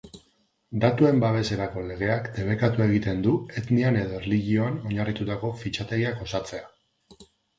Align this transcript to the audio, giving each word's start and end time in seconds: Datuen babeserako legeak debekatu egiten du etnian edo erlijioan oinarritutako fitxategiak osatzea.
Datuen 0.83 1.19
babeserako 1.23 1.81
legeak 1.89 2.29
debekatu 2.37 2.85
egiten 2.87 3.21
du 3.27 3.35
etnian 3.61 3.99
edo 4.01 4.17
erlijioan 4.21 4.79
oinarritutako 4.89 5.53
fitxategiak 5.65 6.25
osatzea. 6.29 6.65